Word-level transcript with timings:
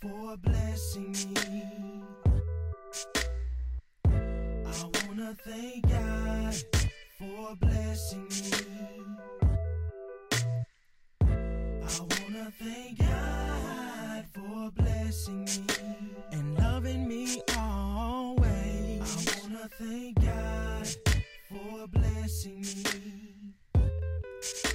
for 0.00 0.36
blessing 0.38 1.12
me. 1.12 2.02
I 4.04 4.90
wanna 5.06 5.34
thank 5.44 5.88
God 5.88 6.54
for 7.18 7.56
blessing 7.56 8.28
me. 8.28 9.02
I 11.22 12.00
wanna 12.00 12.52
thank 12.58 12.98
God 12.98 14.24
for 14.34 14.70
blessing 14.72 15.44
me 15.44 16.14
and 16.32 16.58
loving 16.58 17.08
me 17.08 17.40
always. 17.56 19.00
I 19.00 19.40
wanna 19.42 19.68
thank 19.78 20.20
God 20.20 20.86
for 21.48 21.86
blessing 21.88 22.60
me. 22.60 23.54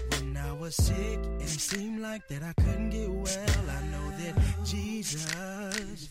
When 0.09 0.37
I 0.37 0.51
was 0.53 0.75
sick 0.75 1.19
and 1.23 1.41
it 1.41 1.49
seemed 1.49 2.01
like 2.01 2.27
that 2.29 2.43
I 2.43 2.53
couldn't 2.61 2.89
get 2.89 3.09
well, 3.09 3.69
That 4.21 4.65
Jesus. 4.65 6.09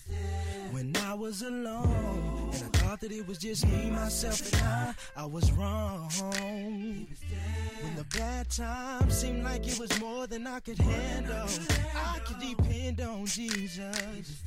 When 0.73 0.97
I 0.97 1.15
was 1.15 1.43
alone 1.43 2.51
and 2.53 2.63
I 2.63 2.79
thought 2.79 3.01
that 3.01 3.13
it 3.13 3.27
was 3.27 3.39
just 3.39 3.67
me, 3.67 3.91
myself, 3.91 4.53
and 4.53 4.63
I, 4.63 4.95
I 5.17 5.27
was 5.27 5.51
wrong. 5.53 6.09
When 7.81 7.97
the 7.97 8.05
bad 8.17 8.51
times 8.51 9.19
seemed 9.19 9.45
like 9.45 9.67
it 9.67 9.79
was 9.79 9.99
more 10.01 10.27
than 10.27 10.47
I 10.47 10.61
could 10.61 10.79
handle, 10.79 11.47
I 11.95 12.19
could 12.21 12.39
depend 12.41 13.01
on 13.01 13.27
Jesus. 13.27 14.43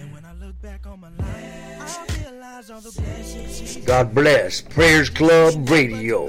And 0.00 0.12
when 0.12 0.24
I 0.24 0.32
look 0.34 0.60
back 0.62 0.86
on 0.86 1.00
my 1.00 1.10
life, 1.10 1.98
I 1.98 2.22
realize 2.22 2.70
all 2.70 2.80
the 2.80 2.92
blessings 2.92 3.84
God 3.86 4.14
bless 4.14 4.60
Prayers 4.60 5.10
Club 5.10 5.68
Radio 5.68 6.26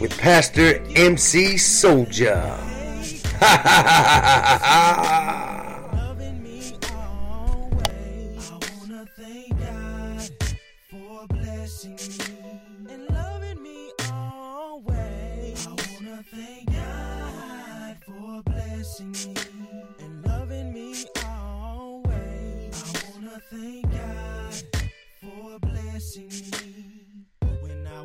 with 0.00 0.16
Pastor 0.18 0.82
MC 0.94 1.56
Soldier. 1.56 2.71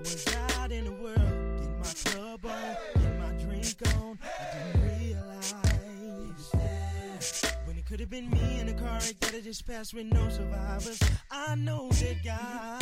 Was 0.08 0.36
out 0.60 0.72
in 0.72 0.86
the 0.86 0.92
world, 0.92 1.17
have 8.08 8.12
been 8.12 8.30
me 8.30 8.60
in 8.62 8.70
a 8.70 8.74
car 8.74 9.00
wreck 9.00 9.20
that 9.20 9.32
had 9.32 9.44
just 9.44 9.68
passed 9.68 9.94
with 9.94 10.06
no 10.06 10.30
survivors. 10.30 11.02
I 11.30 11.56
know 11.56 11.90
that 11.90 12.24
God, 12.24 12.82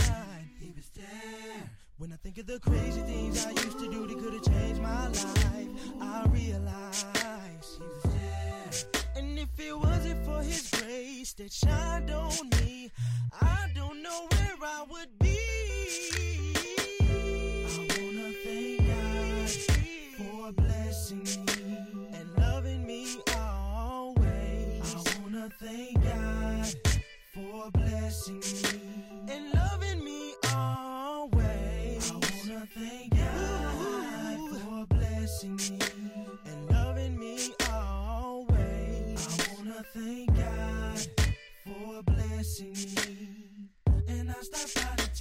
He 0.60 0.72
was 0.76 0.88
there. 0.96 1.70
When 1.98 2.14
I 2.14 2.16
think 2.18 2.38
of 2.38 2.46
the 2.46 2.60
crazy 2.60 3.02
things 3.02 3.44
I 3.44 3.50
used 3.50 3.80
to 3.80 3.90
do 3.90 4.06
that 4.06 4.20
could 4.20 4.34
have 4.34 4.44
changed 4.44 4.82
my 4.82 5.08
life, 5.08 5.70
I 6.00 6.26
realize 6.30 7.06
He 7.80 7.88
was 7.88 8.04
there. 8.04 9.02
And 9.16 9.40
if 9.40 9.60
it 9.60 9.76
wasn't 9.76 10.24
for 10.26 10.44
His 10.44 10.70
grace 10.70 11.34
that 11.34 11.52
shined 11.52 12.12
on 12.12 12.50
me, 12.62 12.75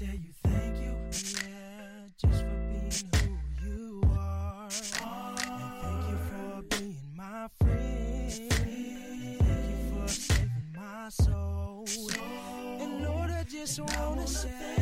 tell 0.05 0.15
you 0.15 0.33
thank 0.43 0.77
you, 0.83 0.95
yeah, 1.41 2.09
just 2.19 2.43
for 2.43 2.59
being 2.69 2.93
who 3.61 3.67
you 3.67 4.03
are. 4.11 4.65
And 4.65 5.39
thank 5.39 6.03
you 6.11 6.19
for 6.29 6.63
being 6.77 6.97
my 7.17 7.49
friend. 7.61 8.33
And 8.41 8.51
thank 8.51 9.67
you 9.71 10.03
for 10.03 10.09
saving 10.09 10.73
my 10.77 11.09
soul. 11.09 11.87
And 12.81 13.03
Lord, 13.03 13.31
I 13.31 13.45
just 13.45 13.81
wanna 13.81 14.27
say 14.27 14.74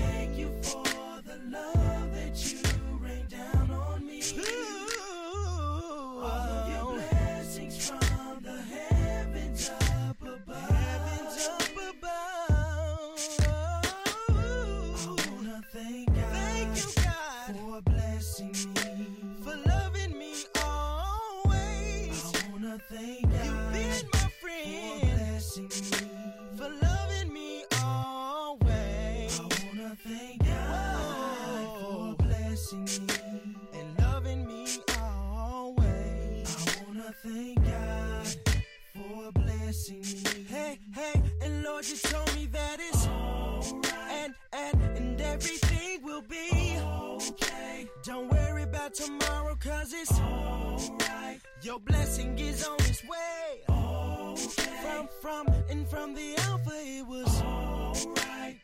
Lord, 41.82 41.90
you 41.90 41.96
told 41.96 42.36
me 42.36 42.46
that 42.46 42.78
it's 42.78 43.06
alright, 43.08 44.12
and 44.12 44.34
and 44.52 44.96
and 44.96 45.20
everything 45.20 46.00
will 46.04 46.22
be 46.22 46.78
okay. 46.78 47.88
Don't 48.04 48.30
worry 48.30 48.62
about 48.62 48.94
tomorrow, 48.94 49.56
cause 49.56 49.92
it's 49.92 50.12
alright. 50.20 51.40
Your 51.62 51.80
blessing 51.80 52.38
is 52.38 52.64
on 52.64 52.76
its 52.82 53.02
way. 53.02 53.62
Okay. 53.68 54.78
From 54.80 55.08
from 55.20 55.48
and 55.70 55.88
from 55.88 56.14
the 56.14 56.36
Alpha, 56.42 56.70
it 56.72 57.04
was 57.04 57.42
alright. 57.42 58.60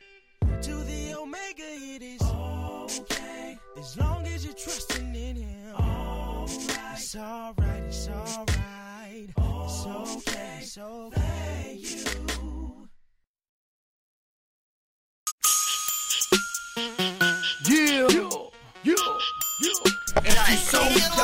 To 0.62 0.74
the 0.84 1.14
Omega, 1.14 1.70
it 1.96 2.02
is 2.02 2.22
okay. 2.22 3.58
As 3.76 3.96
long 3.96 4.28
as 4.28 4.44
you're 4.44 4.54
trusting 4.54 5.12
in 5.12 5.36
Him, 5.36 5.74
alright. 5.74 6.50
it's 6.92 7.16
alright. 7.16 7.82
It's 7.88 8.08
alright. 8.08 9.30
It's 9.36 9.86
okay. 9.86 10.58
It's 10.60 10.78
okay. 10.78 11.28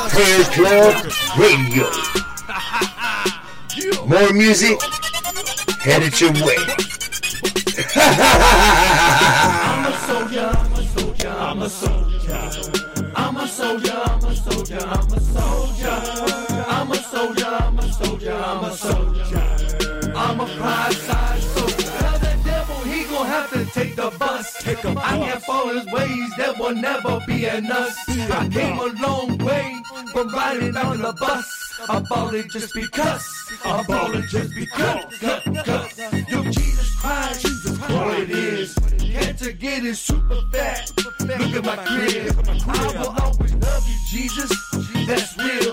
Yeah. 0.05 0.13
Prayers 0.13 0.49
Club 0.49 0.95
Radio. 1.37 1.89
More 4.07 4.33
music 4.33 4.79
headed 5.81 6.19
your 6.19 6.31
way. 6.33 6.57
I'm 9.57 9.85
a 9.85 9.97
soldier, 9.97 10.51
I'm 10.53 10.73
a 10.73 10.83
soldier, 10.85 11.29
I'm 11.29 11.61
a 11.61 11.69
soldier. 11.69 12.05
I'm 13.15 13.37
a 13.37 13.47
soldier, 13.47 13.93
I'm 13.93 14.23
a 14.25 14.35
soldier, 14.35 14.79
I'm 14.79 15.13
a 15.13 15.19
soldier. 15.19 16.65
I'm 16.67 16.91
a 16.91 16.95
soldier, 16.95 17.45
I'm 17.45 17.79
a 17.79 17.93
soldier, 17.93 18.33
I'm 18.33 18.63
a 18.63 18.71
soldier. 18.75 19.04
Take 24.65 24.83
a 24.83 24.95
I 24.97 25.39
follow 25.45 25.75
his 25.75 25.85
ways, 25.93 26.35
that 26.37 26.57
will 26.57 26.73
never 26.73 27.19
be 27.27 27.45
an 27.45 27.71
us. 27.71 27.95
I 28.09 28.49
came 28.49 28.79
a 28.79 28.87
long 28.99 29.37
way 29.37 29.75
from 30.11 30.33
riding 30.33 30.75
on 30.75 31.01
the 31.03 31.13
bus. 31.13 31.79
I 31.87 31.99
bought 31.99 32.33
it 32.33 32.49
just 32.49 32.73
because. 32.73 33.23
I 33.63 33.83
bought 33.83 34.15
it 34.15 34.27
just 34.27 34.55
because. 34.55 35.19
Cause, 35.19 35.43
cause. 35.65 35.99
Yo, 36.27 36.43
Jesus 36.45 36.95
Christ, 36.95 37.41
Jesus 37.45 37.77
Christ. 37.77 37.93
What 37.93 38.19
it 38.19 38.29
is. 38.31 38.73
Can't 38.97 39.41
you 39.41 39.53
get 39.53 39.85
it 39.85 39.97
super 39.97 40.41
fat? 40.51 40.91
Look 40.97 41.21
at 41.21 41.63
my 41.63 41.75
crib. 41.85 42.33
I 42.67 42.97
will 42.97 43.15
always 43.21 43.53
love 43.53 43.87
you, 43.87 43.97
Jesus. 44.09 44.51
That's 45.05 45.37
real. 45.37 45.64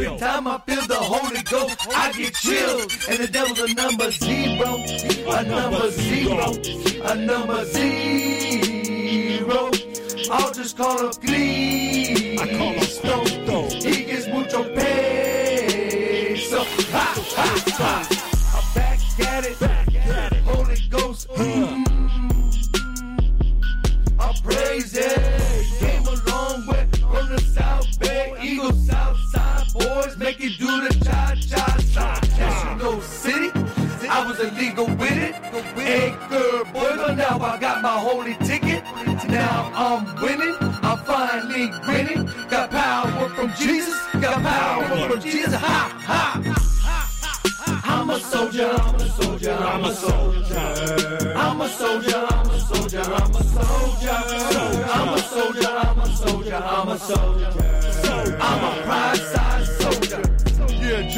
Every 0.00 0.16
time 0.16 0.46
I 0.46 0.58
feel 0.58 0.86
the 0.86 0.94
Holy 0.94 1.42
Ghost, 1.42 1.76
I 1.88 2.12
get 2.12 2.32
chilled. 2.34 2.92
And 3.08 3.18
the 3.18 3.26
devil's 3.26 3.58
a 3.58 3.74
number 3.74 4.12
zero. 4.12 4.76
A 5.28 5.42
number 5.42 5.90
zero. 5.90 6.54
A 7.02 7.16
number 7.16 7.64
zero. 7.64 9.70
I'll 10.30 10.52
just 10.52 10.76
call 10.76 11.00
him 11.00 11.10
Cristo. 11.14 12.42
I 12.42 12.46
call 12.56 12.74
him 12.74 12.84
Stone. 12.84 13.26
He 13.70 14.04
gets 14.04 14.28
mucho 14.28 14.72
peso. 14.72 16.62
Ha, 16.92 17.17
holy 38.08 38.34
ticket. 38.48 38.82
Now 39.28 39.70
I'm 39.74 40.02
winning. 40.22 40.56
I'm 40.82 40.98
finally 41.04 41.68
grinning. 41.84 42.24
Got 42.48 42.70
power 42.70 43.28
from 43.36 43.52
Jesus. 43.60 43.96
Got 44.20 44.42
power 44.42 45.08
from 45.08 45.20
Jesus. 45.20 45.54
Ha, 45.54 45.78
ha. 46.10 46.24
Ha. 46.86 47.80
I'm 47.84 48.10
a 48.10 48.18
soldier, 48.18 48.70
I'm 48.70 48.94
a 48.94 49.08
soldier, 49.08 49.52
I'm 49.52 49.84
a 49.84 49.94
soldier. 49.94 51.34
I'm 51.36 51.60
a 51.60 51.68
soldier, 51.68 52.26
I'm 52.30 52.50
a 52.50 52.60
soldier, 52.60 53.02
I'm 53.02 53.34
a 53.34 53.42
soldier. 53.42 54.16
I'm 54.96 55.08
a 55.08 55.18
soldier, 55.18 55.68
I'm 55.68 55.98
a 56.00 56.08
soldier, 56.16 56.56
I'm 56.56 56.88
a 56.88 56.98
soldier. 56.98 57.68
I'm 58.40 58.64
a. 58.64 58.78
Yeah, 59.08 59.27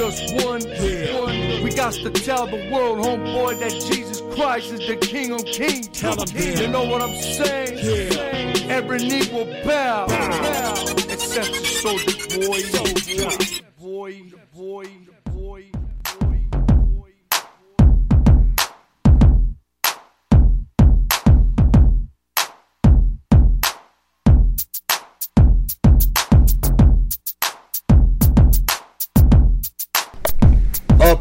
just 0.01 0.47
one. 0.47 0.63
Yeah. 0.63 1.63
We 1.63 1.71
got 1.75 1.93
to 1.93 2.11
tell 2.11 2.47
the 2.47 2.71
world, 2.73 2.99
homeboy, 3.05 3.61
that 3.61 3.73
Jesus 3.73 4.23
Christ 4.35 4.73
is 4.73 4.81
the 4.87 4.97
King 4.97 5.33
of 5.33 5.45
Kings. 5.45 5.89
Tell 5.89 6.17
them, 6.17 6.27
You 6.35 6.69
know 6.69 6.85
what 6.85 7.03
I'm 7.03 7.15
saying? 7.15 7.77
Yeah. 7.83 8.75
Every 8.75 8.99
knee 8.99 9.29
will 9.31 9.45
bow, 9.63 10.07
bow. 10.07 10.73
except 11.11 11.53
the 11.53 11.65
soldier 11.83 12.17
boy, 12.41 12.61
soldier 12.61 13.65
boy. 13.79 14.23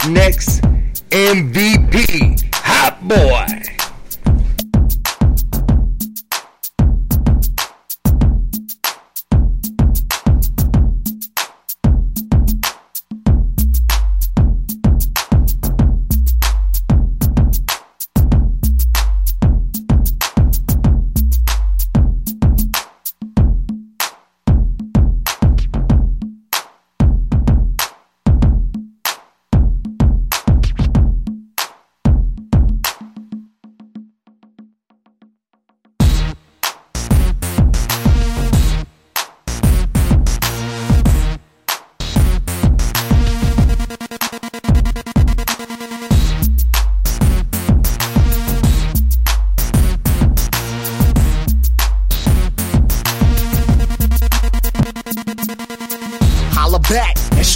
Next, 0.09 0.61
MVP, 1.11 1.69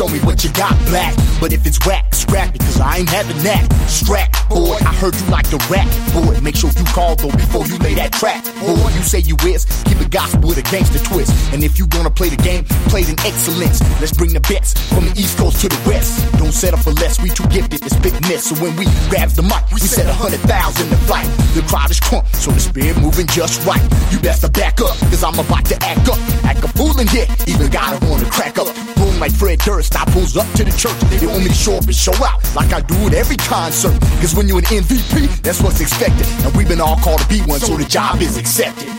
show 0.03 0.13
me 0.13 0.19
what 0.19 0.43
you 0.43 0.51
got 0.51 0.77
black. 0.87 1.15
But 1.39 1.53
if 1.53 1.65
it's 1.65 1.79
whack, 1.85 2.13
scrap 2.13 2.55
it, 2.55 2.61
cause 2.61 2.79
I 2.79 2.97
ain't 2.97 3.09
having 3.09 3.37
that. 3.43 3.63
Strap, 3.87 4.31
boy, 4.49 4.77
I 4.81 4.93
heard 4.93 5.15
you 5.15 5.25
like 5.27 5.47
the 5.49 5.59
rap. 5.69 5.87
Boy, 6.13 6.39
make 6.41 6.55
sure 6.55 6.71
you 6.71 6.85
call 6.85 7.15
though 7.15 7.31
before 7.31 7.65
you 7.67 7.77
lay 7.79 7.93
that 7.95 8.11
trap. 8.13 8.43
Boy, 8.59 8.89
you 8.95 9.03
say 9.03 9.19
you 9.19 9.35
is, 9.47 9.65
keep 9.85 9.99
it 9.99 10.09
gospel 10.09 10.49
with 10.49 10.57
a 10.57 10.65
gangster 10.71 10.99
twist. 10.99 11.31
And 11.53 11.63
if 11.63 11.79
you 11.79 11.87
gonna 11.87 12.09
play 12.09 12.29
the 12.29 12.41
game, 12.41 12.65
play 12.91 13.01
it 13.01 13.09
in 13.09 13.19
excellence. 13.21 13.81
Let's 13.99 14.13
bring 14.13 14.33
the 14.33 14.41
best 14.41 14.77
from 14.93 15.05
the 15.05 15.13
east 15.19 15.37
coast 15.37 15.61
to 15.61 15.69
the 15.69 15.81
west. 15.87 16.19
Don't 16.37 16.53
settle 16.53 16.79
for 16.79 16.91
less, 16.91 17.21
we 17.21 17.29
too 17.29 17.47
gifted, 17.47 17.83
it's 17.83 17.95
big 17.97 18.13
miss. 18.27 18.49
So 18.49 18.55
when 18.63 18.75
we 18.75 18.85
grab 19.09 19.29
the 19.29 19.43
mic, 19.43 19.63
we 19.71 19.79
set 19.79 20.07
a 20.07 20.13
hundred 20.13 20.41
thousand 20.41 20.89
to 20.89 20.97
flight. 21.07 21.27
The 21.55 21.63
crowd 21.67 21.91
is 21.91 21.99
crunk, 21.99 22.27
so 22.35 22.51
the 22.51 22.59
spirit 22.59 22.99
moving 22.99 23.27
just 23.27 23.65
right. 23.65 23.83
You 24.11 24.19
best 24.19 24.41
to 24.41 24.49
back 24.49 24.81
up, 24.81 24.95
cause 25.11 25.23
I'm 25.23 25.37
about 25.39 25.65
to 25.65 25.77
act 25.83 26.07
up. 26.09 26.19
Act 26.43 26.63
a 26.63 26.69
fool 26.75 26.97
in 26.99 27.07
here, 27.07 27.27
even 27.47 27.69
gotta 27.69 28.03
wanna 28.07 28.29
crack 28.29 28.57
up. 28.57 28.73
Boom 28.95 29.19
like 29.19 29.31
Fred 29.31 29.59
Durst, 29.59 29.92
I 29.95 30.05
pulls 30.11 30.37
up 30.37 30.49
to 30.53 30.63
the 30.63 30.71
church. 30.71 30.99
They 31.19 31.27
want 31.27 31.43
me 31.43 31.49
to 31.49 31.53
show 31.53 31.75
up 31.75 31.83
and 31.83 31.95
show 31.95 32.13
out 32.23 32.43
like 32.55 32.73
I 32.73 32.81
do 32.81 32.95
at 33.07 33.13
every 33.13 33.37
concert. 33.37 33.99
Cause 34.21 34.35
when 34.35 34.47
you're 34.47 34.59
an 34.59 34.65
MVP, 34.65 35.41
that's 35.41 35.61
what's 35.61 35.81
expected. 35.81 36.27
And 36.45 36.55
we've 36.55 36.67
been 36.67 36.81
all 36.81 36.97
called 36.97 37.19
to 37.21 37.27
be 37.27 37.41
one, 37.41 37.59
so 37.59 37.77
the 37.77 37.85
job 37.85 38.21
is 38.21 38.37
accepted. 38.37 38.89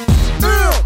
Some 0.41 0.84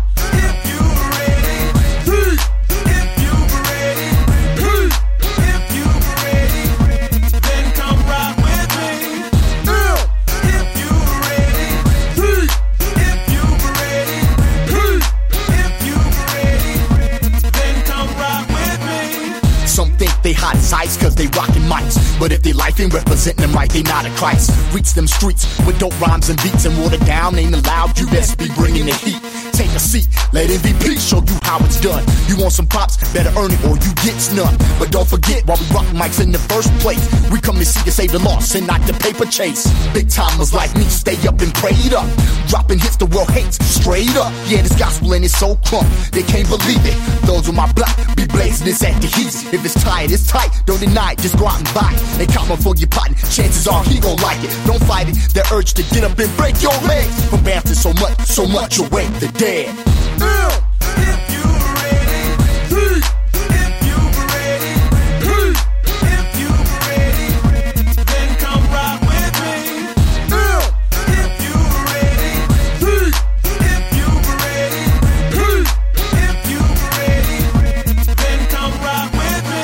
Ain't 22.80 22.94
representing 22.94 23.42
them 23.42 23.52
right, 23.54 23.68
they 23.68 23.82
not 23.82 24.06
a 24.06 24.10
Christ. 24.10 24.50
Reach 24.72 24.92
them 24.92 25.08
streets 25.08 25.46
with 25.66 25.78
dope 25.80 25.98
rhymes 26.00 26.28
and 26.28 26.40
beats 26.42 26.64
and 26.64 26.80
water 26.80 26.98
down 26.98 27.36
ain't 27.36 27.54
allowed. 27.54 27.98
You 27.98 28.06
best 28.06 28.38
be 28.38 28.48
bringing 28.54 28.86
the 28.86 28.94
heat. 28.94 29.37
Take 29.52 29.72
a 29.74 29.80
seat, 29.80 30.08
let 30.32 30.50
MVP 30.50 30.98
show 30.98 31.22
you 31.22 31.38
how 31.42 31.58
it's 31.64 31.80
done. 31.80 32.04
You 32.28 32.36
want 32.36 32.52
some 32.52 32.66
pops, 32.66 32.96
better 33.12 33.30
earn 33.38 33.52
it 33.52 33.62
or 33.64 33.76
you 33.76 33.92
get 34.04 34.18
none. 34.34 34.56
But 34.78 34.90
don't 34.90 35.08
forget, 35.08 35.46
while 35.46 35.58
we 35.58 35.66
rock 35.74 35.86
mics 35.94 36.22
in 36.22 36.32
the 36.32 36.38
first 36.38 36.72
place, 36.78 37.02
we 37.30 37.40
come 37.40 37.56
to 37.56 37.64
see 37.64 37.80
you 37.84 37.92
save 37.92 38.12
the 38.12 38.18
loss 38.18 38.54
and 38.54 38.66
not 38.66 38.80
the 38.82 38.94
paper 38.94 39.26
chase. 39.26 39.66
Big 39.92 40.08
timers 40.08 40.52
like 40.52 40.74
me 40.76 40.84
stay 40.84 41.16
up 41.26 41.40
and 41.40 41.52
prayed 41.54 41.92
up. 41.92 42.08
Dropping 42.48 42.78
hits 42.78 42.96
the 42.96 43.06
world 43.06 43.30
hates 43.30 43.58
straight 43.64 44.14
up. 44.16 44.32
Yeah, 44.46 44.62
this 44.62 44.76
gospel 44.78 45.12
and 45.12 45.24
it's 45.24 45.36
so 45.36 45.56
crunk, 45.66 45.88
they 46.10 46.22
can't 46.22 46.48
believe 46.48 46.84
it. 46.84 46.96
Those 47.26 47.48
on 47.48 47.56
my 47.56 47.70
block 47.72 47.94
be 48.16 48.26
blazing 48.26 48.66
this 48.66 48.82
at 48.82 49.00
the 49.00 49.08
heat. 49.08 49.34
If 49.52 49.64
it's 49.64 49.74
tight, 49.82 50.10
it's 50.10 50.26
tight. 50.26 50.50
Don't 50.66 50.80
deny 50.80 51.12
it, 51.12 51.18
just 51.18 51.38
go 51.38 51.46
out 51.46 51.58
and 51.58 51.68
buy 51.74 51.92
it. 51.92 52.20
And 52.20 52.28
count 52.28 52.48
for 52.62 52.74
your 52.76 52.88
pot. 52.88 53.14
Chances 53.30 53.66
are 53.68 53.84
he 53.84 54.00
gon' 54.00 54.16
like 54.18 54.42
it. 54.42 54.50
Don't 54.66 54.82
fight 54.84 55.08
it. 55.08 55.16
The 55.34 55.46
urge 55.52 55.74
to 55.74 55.82
get 55.94 56.04
up 56.04 56.18
and 56.18 56.30
break 56.36 56.60
your 56.62 56.76
legs. 56.88 57.12
From 57.30 57.44
bouncing 57.44 57.74
so 57.74 57.92
much, 58.00 58.18
so 58.26 58.46
much 58.46 58.78
away 58.78 59.06
the 59.20 59.28
dead. 59.38 59.68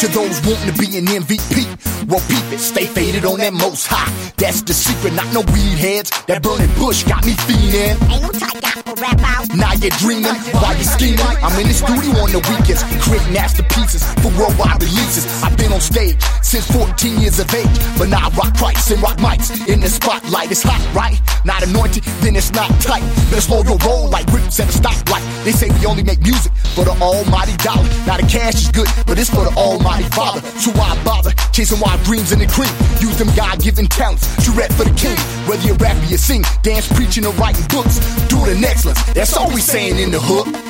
To 0.01 0.09
those 0.09 0.41
wanting 0.47 0.73
to 0.73 0.79
be 0.79 0.99
an 0.99 1.07
MVP, 1.07 2.07
well, 2.07 2.21
peep 2.29 2.53
it, 2.53 2.61
stay 2.61 2.87
faded 2.87 3.25
on 3.25 3.39
that 3.39 3.53
most 3.53 3.87
high. 3.89 4.13
That's 4.37 4.63
the 4.63 4.75
secret, 4.75 5.15
not 5.15 5.33
no 5.33 5.41
weed 5.53 5.79
heads. 5.79 6.11
That 6.27 6.43
burning 6.43 6.69
bush 6.79 7.03
got 7.05 7.25
me 7.25 7.33
feeding. 7.33 7.97
Ain't 8.11 8.23
no 8.23 8.74
rap 9.01 9.21
out. 9.23 9.49
Now 9.55 9.73
you're 9.75 9.95
dreaming 9.99 10.35
while 10.59 10.75
you're 10.75 10.85
scheming. 10.85 11.21
I'm 11.43 11.55
in 11.61 11.69
the 11.69 11.75
studio 11.75 12.13
on 12.23 12.31
the 12.33 12.43
weekends, 12.51 12.83
creating 13.03 13.33
masterpieces 13.33 14.03
for 14.23 14.31
worldwide 14.39 14.83
releases. 14.83 15.25
I've 15.43 15.57
been 15.57 15.73
on 15.73 15.81
stage 15.81 16.21
since 16.43 16.67
14 16.71 17.21
years 17.21 17.39
of 17.39 17.53
age, 17.55 17.77
but 17.99 18.09
now 18.09 18.29
I 18.29 18.31
rock 18.35 18.57
Christ 18.57 18.91
and 18.91 19.03
rock 19.03 19.19
mics 19.19 19.51
in 19.69 19.81
the 19.81 19.89
spotlight. 19.89 20.51
It's 20.51 20.63
hot, 20.63 20.83
right? 20.95 21.21
Not 21.45 21.63
anointed, 21.63 22.05
then 22.23 22.37
it's 22.37 22.53
not 22.53 22.71
tight. 22.81 23.05
Better 23.31 23.41
slow 23.41 23.63
your 23.63 23.79
roll 23.85 24.09
like 24.09 24.27
rips 24.33 24.59
at 24.61 24.69
a 24.69 24.75
stoplight. 24.75 25.25
They 25.45 25.53
say 25.53 25.71
we 25.79 25.87
only 25.87 26.03
make 26.03 26.21
music 26.21 26.53
for 26.75 26.85
the 26.85 26.97
almighty 27.03 27.57
dollar. 27.59 27.85
Now 28.07 28.17
the 28.17 28.27
cash 28.27 28.55
is 28.55 28.71
good, 28.71 28.89
but 29.07 29.19
it's 29.19 29.31
for 29.31 29.45
the 29.45 29.55
almighty 29.57 30.09
father. 30.11 30.41
So 30.59 30.71
why 30.73 30.97
bother 31.05 31.33
chasing 31.53 31.81
wild 31.81 32.03
dreams 32.05 32.33
in 32.33 32.39
the 32.39 32.47
cream? 32.47 32.73
Use 33.01 33.19
them 33.19 33.29
God-given 33.37 33.87
talents 33.87 34.25
to 34.45 34.51
rap 34.53 34.73
for 34.73 34.85
the 34.85 34.95
king. 34.95 35.17
Whether 35.47 35.67
you 35.67 35.75
rap 35.75 35.97
or 36.01 36.07
you 36.07 36.17
sing, 36.17 36.43
dance, 36.63 36.91
preaching, 36.93 37.27
or 37.27 37.33
writing 37.35 37.67
books, 37.69 38.01
do 38.29 38.41
the 38.45 38.55
in 38.55 38.61
excellence. 38.87 39.15
That's 39.15 39.37
all 39.37 39.53
we 39.53 39.61
saying 39.61 39.99
in 39.99 40.11
the 40.11 40.21
hook. 40.21 40.64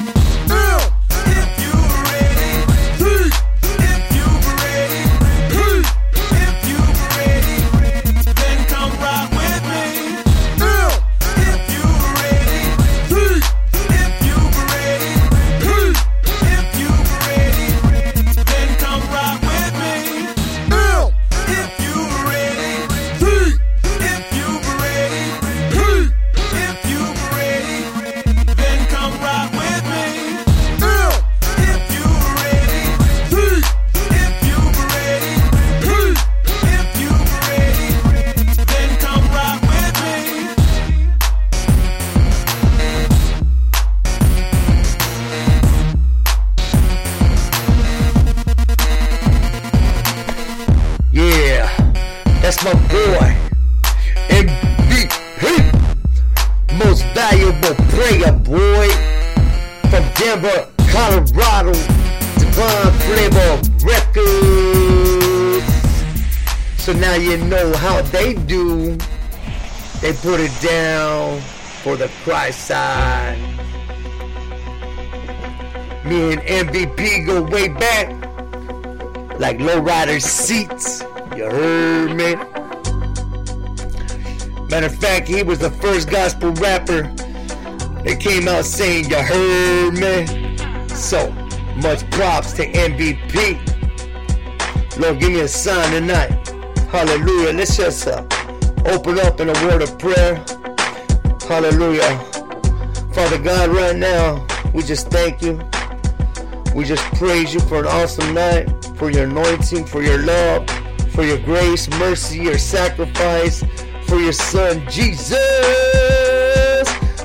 Player, 57.95 58.33
boy. 58.33 58.89
From 59.91 60.05
Denver, 60.19 60.69
Colorado. 60.91 61.73
Divine 62.39 62.93
Flavor 63.07 63.53
Records. 63.87 65.67
So 66.83 66.93
now 66.93 67.15
you 67.15 67.39
know 67.39 67.73
how 67.77 68.03
they 68.03 68.35
do. 68.35 68.97
They 70.01 70.13
put 70.13 70.41
it 70.41 70.53
down 70.61 71.41
for 71.83 71.97
the 71.97 72.09
Christ 72.25 72.67
side. 72.67 73.39
Me 76.05 76.35
and 76.35 76.43
MVP 76.43 77.27
go 77.27 77.43
way 77.43 77.69
back. 77.69 78.09
Like 79.39 79.59
lowrider 79.59 80.21
seats. 80.21 81.03
You 81.37 81.45
heard 81.45 82.15
me? 82.15 82.35
Matter 84.69 84.87
of 84.87 84.95
fact, 84.97 85.29
he 85.29 85.43
was 85.43 85.59
the 85.59 85.71
first 85.71 86.11
gospel 86.11 86.53
rapper 86.53 87.11
that 88.05 88.21
came 88.21 88.49
out 88.49 88.65
saying, 88.65 89.11
You 89.11 89.17
heard 89.17 89.93
me? 89.93 90.27
So 90.89 91.31
much 91.83 92.09
props 92.11 92.53
to 92.55 92.71
MVP. 92.71 93.59
Lord, 94.99 95.19
give 95.19 95.33
me 95.33 95.41
a 95.41 95.49
sign 95.49 95.91
tonight. 95.91 96.31
Hallelujah. 96.91 97.53
Let's 97.53 97.77
just 97.77 98.07
uh, 98.07 98.25
open 98.87 99.19
up 99.19 99.41
in 99.41 99.49
a 99.49 99.53
word 99.65 99.83
of 99.83 99.99
prayer. 99.99 100.45
Hallelujah. 101.49 102.19
Father 103.13 103.39
God, 103.39 103.71
right 103.71 103.97
now, 103.97 104.47
we 104.73 104.83
just 104.83 105.09
thank 105.09 105.43
you. 105.43 105.61
We 106.75 106.85
just 106.85 107.05
praise 107.15 107.55
you 107.55 107.61
for 107.61 107.81
an 107.81 107.87
awesome 107.87 108.35
night, 108.35 108.69
for 108.97 109.11
your 109.11 109.25
anointing, 109.25 109.87
for 109.87 110.03
your 110.03 110.19
love, 110.19 110.69
for 111.11 111.23
your 111.23 111.39
grace, 111.39 111.89
mercy, 111.99 112.39
your 112.39 112.59
sacrifice, 112.59 113.65
for 114.07 114.17
your 114.17 114.33
son, 114.33 114.85
Jesus. 114.89 116.04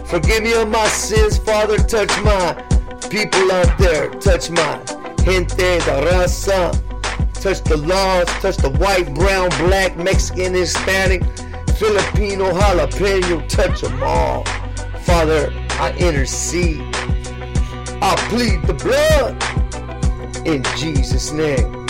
Forgive 0.09 0.41
me 0.41 0.53
of 0.53 0.67
my 0.69 0.87
sins, 0.87 1.37
Father. 1.37 1.77
Touch 1.77 2.09
my 2.23 2.53
people 3.11 3.51
out 3.51 3.77
there. 3.77 4.09
Touch 4.09 4.49
my 4.49 4.83
gente 5.23 5.55
de 5.55 5.95
raza. 6.01 6.73
Touch 7.35 7.61
the 7.61 7.77
laws. 7.77 8.25
Touch 8.41 8.57
the 8.57 8.71
white, 8.71 9.13
brown, 9.13 9.49
black, 9.67 9.95
Mexican, 9.97 10.55
Hispanic, 10.55 11.23
Filipino, 11.77 12.51
jalapeno. 12.51 13.47
Touch 13.49 13.81
them 13.81 14.01
all. 14.01 14.43
Father, 15.03 15.53
I 15.79 15.93
intercede. 15.99 16.81
I 18.01 18.15
plead 18.29 18.63
the 18.63 18.73
blood 18.73 19.37
in 20.47 20.63
Jesus' 20.75 21.31
name. 21.31 21.85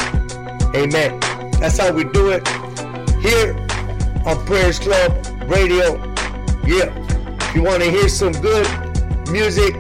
Amen. 0.76 1.18
That's 1.62 1.78
how 1.78 1.94
we 1.94 2.04
do 2.04 2.32
it 2.32 2.46
here 3.22 3.56
on 4.26 4.46
Prayers 4.46 4.78
Club 4.78 5.26
Radio. 5.50 5.96
Yeah. 6.66 7.09
You 7.56 7.64
want 7.64 7.82
to 7.82 7.90
hear 7.90 8.08
some 8.08 8.32
good 8.32 8.68
music, 9.32 9.76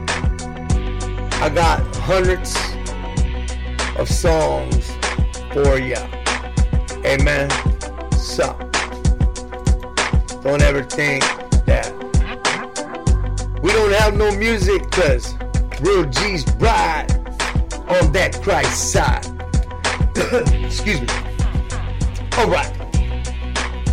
I 1.40 1.52
got 1.54 1.80
hundreds 1.98 2.56
of 3.96 4.10
songs 4.10 4.90
for 5.54 5.78
you. 5.78 5.96
Amen. 7.06 7.48
So, 8.18 8.58
don't 10.42 10.64
ever 10.64 10.84
think 10.84 11.24
that 11.68 11.94
we 13.62 13.72
don't 13.72 13.94
have 13.94 14.18
no 14.18 14.32
music 14.36 14.82
because 14.90 15.36
real 15.80 16.06
G's 16.06 16.46
ride 16.56 17.12
on 17.88 18.12
that 18.14 18.40
Christ 18.42 18.92
side. 18.92 19.26
Excuse 20.66 21.02
me. 21.02 21.08
Alright. 22.36 22.72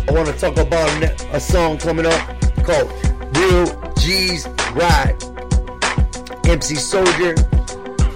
I 0.09 0.11
want 0.11 0.27
to 0.27 0.33
talk 0.33 0.57
about 0.57 0.89
a 1.31 1.39
song 1.39 1.77
coming 1.77 2.07
up 2.07 2.41
called 2.63 3.06
Real 3.33 3.93
G's 3.97 4.47
Ride. 4.73 5.17
MC 6.47 6.75
Soldier, 6.75 7.35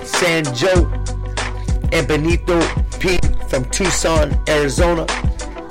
San 0.03 0.44
Joe, 0.56 0.89
and 1.91 2.08
Benito 2.08 2.60
P 3.00 3.18
from 3.50 3.65
Tucson, 3.65 4.34
Arizona. 4.48 5.06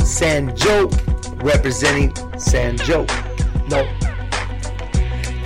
San 0.04 0.54
Joe 0.56 0.90
representing 1.36 2.12
San 2.38 2.76
Joe. 2.76 3.06
No. 3.68 3.88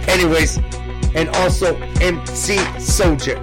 Anyways, 0.08 0.58
and 1.14 1.28
also 1.28 1.76
MC 2.00 2.58
Soldier. 2.80 3.38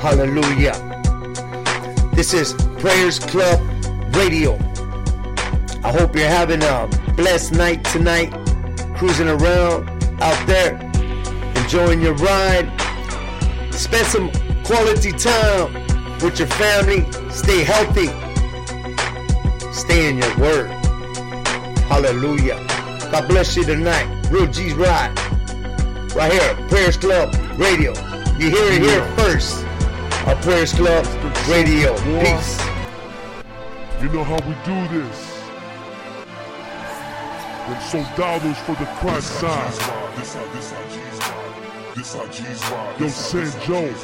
Hallelujah. 0.00 0.72
This 2.14 2.32
is 2.32 2.54
Prayers 2.78 3.18
Club 3.18 3.60
Radio. 4.14 4.54
I 5.84 5.92
hope 5.92 6.16
you're 6.16 6.28
having 6.28 6.62
a 6.62 6.88
blessed 7.18 7.52
night 7.54 7.84
tonight, 7.86 8.30
cruising 8.96 9.26
around 9.28 9.90
out 10.22 10.46
there, 10.46 10.78
enjoying 11.56 12.00
your 12.00 12.14
ride. 12.14 12.70
Spend 13.74 14.06
some 14.06 14.30
quality 14.62 15.10
time 15.10 15.74
with 16.20 16.38
your 16.38 16.46
family. 16.46 17.04
Stay 17.32 17.64
healthy. 17.64 18.06
Stay 19.72 20.08
in 20.08 20.18
your 20.18 20.38
word. 20.38 20.68
Hallelujah. 21.90 22.64
God 23.10 23.26
bless 23.26 23.56
you 23.56 23.64
tonight. 23.64 24.06
Real 24.30 24.46
G's 24.46 24.74
Ride. 24.74 25.12
Right 26.14 26.32
here, 26.32 26.68
Prayers 26.68 26.96
Club 26.96 27.34
Radio. 27.58 27.94
You 28.38 28.48
hear 28.50 28.72
it 28.74 28.80
here 28.80 29.04
first. 29.16 29.64
Our 30.28 30.36
Prayers 30.36 30.72
Club 30.72 31.04
Radio. 31.48 31.96
Peace. 32.20 32.60
You 34.00 34.08
know 34.10 34.22
how 34.22 34.38
we 34.46 34.54
do 34.64 35.00
this. 35.00 35.27
When 37.68 37.80
soldados 37.82 38.58
for 38.60 38.74
the 38.76 38.86
Christ 39.00 39.28
side. 39.40 39.72
This 40.16 40.34
how, 40.34 40.44
this 40.54 40.72
how 40.72 40.82
G's 40.88 41.18
ride. 41.20 41.94
This 41.94 42.14
how 42.14 42.26
G's 42.28 42.70
ride. 42.70 43.00
Yo, 43.00 43.08
San 43.08 43.44
G's 43.44 43.66
Joe. 43.66 43.94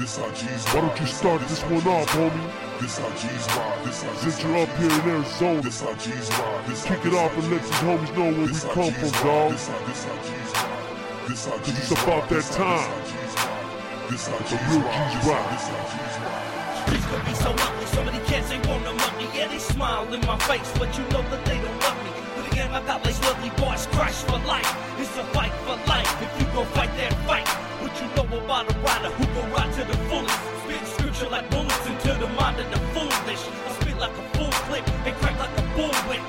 This 0.00 0.16
how 0.16 0.30
G's 0.32 0.64
Why 0.74 0.80
don't 0.80 1.00
you 1.00 1.06
start 1.06 1.40
this 1.46 1.62
one 1.62 1.86
off, 1.86 2.08
homie? 2.10 2.80
This 2.80 2.98
how 2.98 3.08
G's 3.10 3.46
ride. 3.54 3.84
This 3.86 4.02
how 4.02 4.14
Since 4.16 4.42
you're 4.42 4.56
up 4.58 4.68
here 4.76 4.90
in 4.90 5.00
Arizona, 5.08 5.62
This 5.62 5.80
how 5.80 5.94
G's 5.94 6.30
ride. 6.30 6.66
This 6.66 6.82
kick 6.84 7.06
it 7.06 7.14
off 7.14 7.36
and 7.38 7.50
let 7.52 7.62
these 7.62 7.70
homies 7.86 8.16
know 8.16 8.24
where 8.34 8.46
we 8.50 8.58
come 8.58 8.90
from, 8.90 9.10
ride. 9.10 9.22
dog. 9.22 9.50
This 9.52 9.68
how- 9.68 9.78
G's 9.86 11.46
ride. 11.46 11.62
Cause 11.62 11.78
it's 11.78 11.90
about 11.92 12.28
that 12.28 12.44
time. 12.58 12.90
This 14.10 14.26
how 14.26 14.36
The 14.38 14.44
G's 14.50 14.66
real 14.66 14.80
ride. 14.82 15.10
G's 15.10 15.14
This 15.14 15.22
how- 15.22 15.30
ride. 15.30 15.50
this 15.54 15.66
how 15.70 15.78
G's 15.94 16.16
ride. 16.26 16.82
Streets 16.82 17.06
could 17.06 17.24
be 17.24 17.34
so 17.34 17.50
ugly, 17.54 17.86
so 17.86 18.02
many 18.02 18.18
kids 18.26 18.48
they 18.48 18.58
wanna 18.66 18.92
mug 18.94 19.14
me. 19.16 19.28
Yeah, 19.34 19.46
they 19.46 19.58
smile 19.58 20.12
in 20.12 20.20
my 20.26 20.38
face, 20.50 20.72
but 20.78 20.90
you 20.98 21.04
know 21.14 21.22
that 21.30 21.44
they 21.44 21.58
don't 21.58 21.80
love 21.86 21.94
me 22.02 22.10
and 22.60 22.72
my 22.72 22.80
belly's 22.80 23.18
lovely 23.20 23.50
boys 23.56 23.86
crushed 23.92 24.26
for 24.28 24.38
life. 24.46 24.68
It's 25.00 25.16
a 25.16 25.24
fight 25.32 25.52
for 25.64 25.76
life. 25.88 26.10
If 26.22 26.30
you 26.40 26.46
go 26.52 26.64
fight 26.76 26.92
that 26.98 27.14
fight, 27.26 27.48
what 27.80 27.92
you 28.00 28.06
know 28.14 28.44
about 28.44 28.70
a 28.70 28.78
rider 28.80 29.10
who 29.16 29.24
go 29.34 29.42
ride 29.56 29.72
to 29.74 29.84
the 29.84 29.96
fullest? 30.08 30.40
Spit 30.62 30.86
scripture 30.86 31.30
like 31.30 31.48
bullets 31.50 31.86
into 31.86 32.12
the 32.20 32.28
mind 32.38 32.60
of 32.60 32.70
the 32.70 32.80
foolish. 32.92 33.42
I 33.66 33.70
spit 33.80 33.96
like 33.98 34.12
a 34.12 34.24
fool 34.36 34.52
clip 34.68 34.86
and 35.06 35.14
crack 35.16 35.38
like 35.38 35.54
a 35.58 35.64
bullwhip. 35.76 36.24